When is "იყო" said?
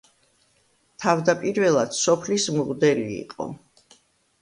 3.21-3.51